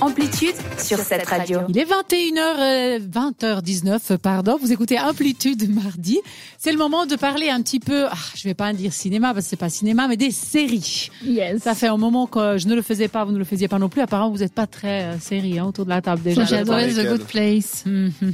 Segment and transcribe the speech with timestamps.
[0.00, 1.60] Amplitude sur cette radio.
[1.68, 4.56] Il est 21h, 20h19, pardon.
[4.60, 6.18] Vous écoutez Amplitude mardi.
[6.58, 9.44] C'est le moment de parler un petit peu, ah, je vais pas dire cinéma parce
[9.46, 11.10] que c'est pas cinéma, mais des séries.
[11.24, 11.62] Yes.
[11.62, 13.78] Ça fait un moment que je ne le faisais pas, vous ne le faisiez pas
[13.78, 14.00] non plus.
[14.00, 16.44] Apparemment, vous n'êtes pas très euh, série hein, autour de la table déjà.
[16.44, 17.06] J'ai adoré The.
[17.08, 17.84] Good Place.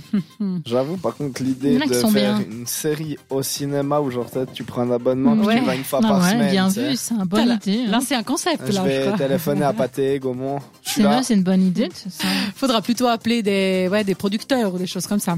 [0.67, 2.41] J'avoue, par contre, l'idée de faire bien.
[2.49, 5.59] une série au cinéma où genre tu prends un abonnement puis Ouais.
[5.61, 6.51] tu vas une fois par ouais, semaine.
[6.51, 7.85] bien vu, c'est une bonne Là, idée.
[7.87, 7.91] hein.
[7.91, 8.63] là, c'est un concept.
[8.67, 9.19] Je là, je vais crois.
[9.19, 10.59] téléphoner à Pathé, Gaumont.
[10.85, 11.89] Je c'est une bonne idée.
[11.89, 12.27] tout ça.
[12.55, 15.37] Faudra plutôt appeler des, ouais, des producteurs ou des choses comme ça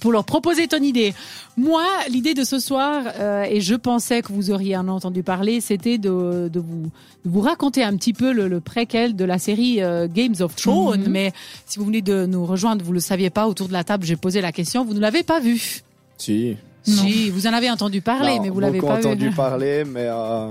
[0.00, 1.14] pour leur proposer ton idée.
[1.56, 5.60] Moi, l'idée de ce soir, euh, et je pensais que vous auriez en entendu parler,
[5.60, 6.90] c'était de, de, vous,
[7.24, 10.56] de vous raconter un petit peu le, le préquel de la série euh, Games of
[10.56, 11.02] Thrones.
[11.04, 11.10] Mhm.
[11.10, 11.32] Mais
[11.66, 14.16] si vous venez de nous rejoindre, vous le saviez pas, autour de la table, j'ai
[14.16, 15.82] posé la question, vous ne l'avez pas vu.
[16.18, 16.56] Si.
[16.88, 16.94] Non.
[16.96, 19.34] Si, vous en avez entendu parler, Non, mais vous l'avez pas entendu vu.
[19.34, 20.48] parler, mais euh,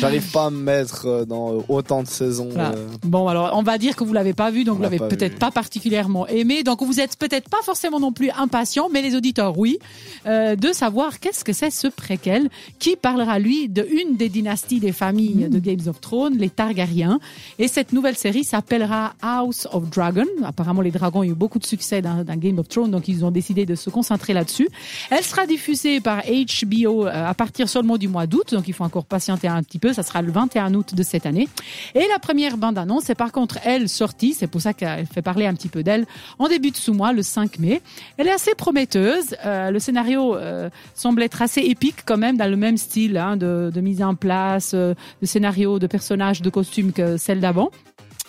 [0.00, 2.48] j'arrive pas à me mettre euh, dans euh, autant de saisons.
[2.52, 2.70] Voilà.
[2.70, 2.88] euh.
[3.04, 5.16] Bon, alors on va dire que vous l'avez pas vu, donc On vous l'a l'avez
[5.16, 9.14] peut-être pas particulièrement aimé, donc vous êtes peut-être pas forcément non plus impatient, mais les
[9.14, 9.78] auditeurs oui,
[10.26, 14.80] euh, de savoir qu'est-ce que c'est ce préquel qui parlera lui de une des dynasties
[14.80, 17.20] des familles de Games of Thrones, les Targaryens,
[17.58, 20.26] et cette nouvelle série s'appellera House of Dragon.
[20.44, 23.24] Apparemment, les dragons ont eu beaucoup de succès dans, dans Game of Thrones, donc ils
[23.24, 24.68] ont décidé de se concentrer là-dessus.
[25.10, 29.04] Elle sera diffusée par HBO à partir seulement du mois d'août, donc il faut encore
[29.04, 29.92] patienter un petit peu.
[29.92, 31.48] Ça sera le 21 août de cette année.
[31.94, 35.46] Et la première bande-annonce est par contre elle sortie, c'est pour ça qu'elle fait parler
[35.46, 36.06] un petit peu d'elle,
[36.38, 37.82] en début de sous-mois, le 5 mai.
[38.16, 39.36] Elle est assez prometteuse.
[39.44, 43.36] Euh, le scénario euh, semble être assez épique quand même, dans le même style hein,
[43.36, 47.70] de, de mise en place, euh, de scénario, de personnages, de costumes que celle d'avant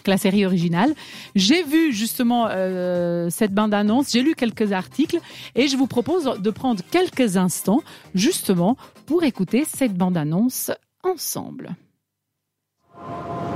[0.04, 0.94] que la série originale.
[1.36, 5.20] J'ai vu justement euh, cette bande-annonce, j'ai lu quelques articles
[5.56, 7.82] et je vous propose de prendre quelques instants
[8.16, 10.72] justement pour écouter cette bande-annonce
[11.04, 11.76] ensemble.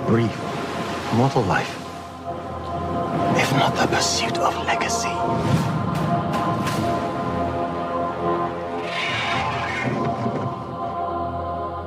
[0.07, 0.37] brief,
[1.15, 1.75] mortal life,
[3.37, 5.09] if not the pursuit of legacy.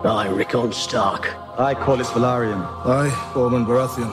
[0.04, 4.12] I, Rickon Stark, I, Corlys Valarian, I, Ormond Baratheon.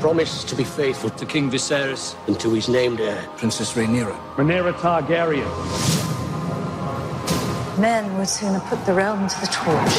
[0.00, 3.22] promise to be faithful to King Viserys and to his named heir.
[3.36, 4.16] Princess Rhaenyra.
[4.36, 5.95] Rhaenyra Targaryen.
[7.78, 9.96] Men would sooner put the realm to the torch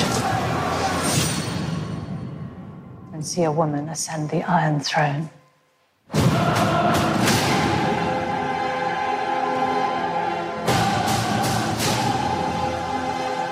[3.12, 5.30] than see a woman ascend the Iron Throne.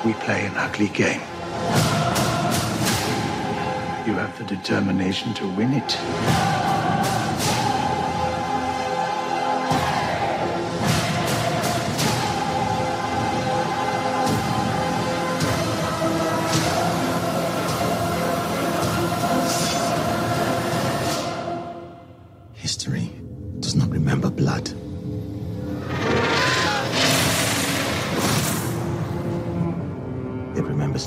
[0.04, 1.22] We play an ugly game.
[4.08, 6.75] You have the determination to win it.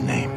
[0.03, 0.37] Names.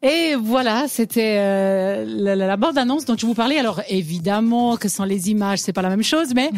[0.00, 3.58] Et voilà, c'était euh, la, bande-annonce dont je vous parlais.
[3.58, 6.50] Alors évidemment que sans les images, c'est pas la même chose, mais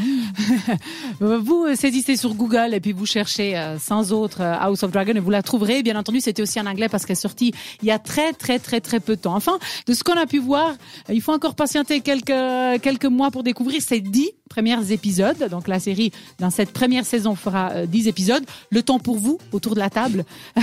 [1.21, 5.15] vous euh, saisissez sur Google et puis vous cherchez euh, sans autre House of Dragon
[5.15, 5.83] et vous la trouverez.
[5.83, 8.59] Bien entendu, c'était aussi en anglais parce qu'elle est sortie il y a très très
[8.59, 9.35] très très peu de temps.
[9.35, 10.75] Enfin, de ce qu'on a pu voir,
[11.09, 15.49] il faut encore patienter quelques quelques mois pour découvrir ces dix premiers épisodes.
[15.51, 18.45] Donc la série dans cette première saison fera euh, 10 épisodes.
[18.71, 20.25] Le temps pour vous autour de la table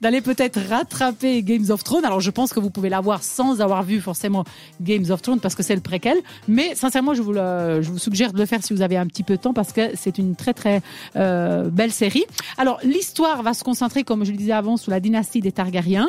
[0.00, 2.04] d'aller peut-être rattraper Games of Thrones.
[2.04, 4.44] Alors je pense que vous pouvez l'avoir sans avoir vu forcément
[4.80, 6.16] Games of Thrones parce que c'est le préquel.
[6.46, 9.06] Mais sincèrement, je vous, le- je vous suggère de le faire si vous avez un
[9.06, 10.80] petit peu de temps parce que c'est une très très
[11.16, 12.24] euh, belle série.
[12.56, 16.08] Alors l'histoire va se concentrer, comme je le disais avant, sous la dynastie des Targaryens,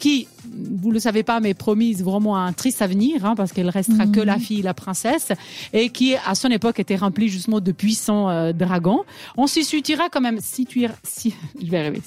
[0.00, 4.06] qui, vous le savez pas, mais promise vraiment un triste avenir hein, parce qu'elle restera
[4.06, 5.28] que la fille, la princesse,
[5.72, 9.04] et qui à son époque était remplie justement de puissants euh, dragons.
[9.36, 12.02] On s'y situera quand même, situer, si, je vais arriver,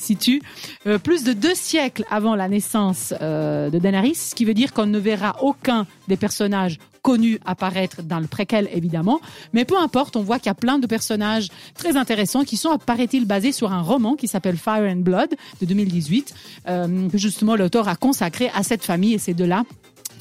[0.88, 4.74] euh, plus de deux siècles avant la naissance euh, de Daenerys, ce qui veut dire
[4.74, 9.20] qu'on ne verra aucun des personnages connus apparaître dans le préquel évidemment,
[9.54, 12.78] mais peu importe, on voit qu'il y a plein de personnages très intéressants qui sont,
[12.78, 15.30] paraît-il, basés sur un roman qui s'appelle Fire and Blood
[15.62, 16.34] de 2018,
[16.68, 19.64] euh, que justement l'auteur a consacré à cette famille et c'est de là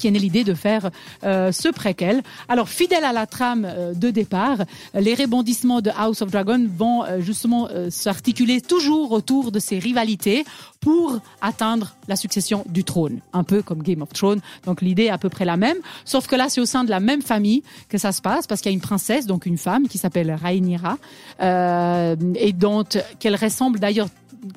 [0.01, 0.89] qui est l'idée de faire
[1.23, 2.23] euh, ce préquel.
[2.49, 4.57] Alors, fidèle à la trame euh, de départ,
[4.95, 10.43] les rebondissements de House of Dragon vont euh, justement s'articuler toujours autour de ces rivalités
[10.79, 14.41] pour atteindre la succession du trône, un peu comme Game of Thrones.
[14.65, 16.89] Donc l'idée est à peu près la même, sauf que là c'est au sein de
[16.89, 19.59] la même famille que ça se passe, parce qu'il y a une princesse, donc une
[19.59, 20.97] femme qui s'appelle Rhaenyra,
[21.39, 22.83] et dont
[23.19, 24.07] qu'elle ressemble d'ailleurs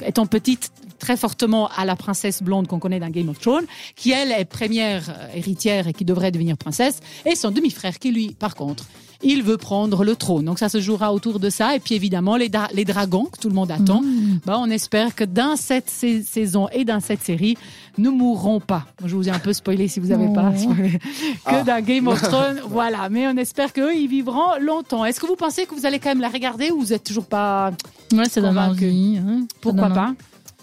[0.07, 0.73] étant petite
[1.05, 4.47] très fortement à la princesse blonde qu'on connaît dans Game of Thrones, qui elle est
[4.47, 8.85] première euh, héritière et qui devrait devenir princesse, et son demi-frère qui lui, par contre,
[9.23, 10.45] il veut prendre le trône.
[10.47, 11.75] Donc ça se jouera autour de ça.
[11.77, 14.03] Et puis évidemment, les, dra- les dragons que tout le monde attend.
[14.45, 17.57] Bah, on espère que dans cette sa- saison et dans cette série,
[17.97, 18.85] nous mourrons pas.
[19.05, 20.99] Je vous ai un peu spoilé si vous n'avez pas spoilé.
[21.47, 23.09] Que dans Game of Thrones, voilà.
[23.09, 25.05] Mais on espère qu'eux, ils vivront longtemps.
[25.07, 27.27] Est-ce que vous pensez que vous allez quand même la regarder ou vous êtes toujours
[27.27, 27.71] pas...
[28.13, 28.85] Ouais, donne Convaincu.
[28.87, 29.19] envie.
[29.27, 29.47] hein.
[29.63, 30.15] Pourquoi pas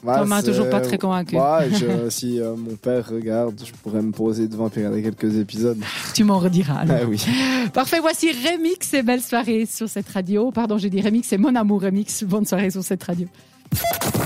[0.03, 1.36] Ouais, Thomas, toujours pas très convaincu.
[1.36, 5.36] Ouais, je- si euh, mon père regarde, je pourrais me poser devant et regarder quelques
[5.38, 5.77] épisodes.
[6.13, 6.80] Tu m'en rediras.
[6.80, 6.98] alors.
[7.01, 7.24] Ah oui.
[7.74, 10.51] Parfait, voici Remix et belle soirée sur cette radio.
[10.51, 12.24] Pardon, j'ai dit Remix, c'est mon amour Remix.
[12.24, 13.27] Bonne soirée sur cette radio.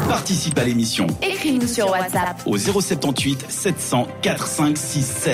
[0.10, 2.42] Participe à l'émission Écris-nous sur WhatsApp.
[2.48, 5.34] au 078 700 4567.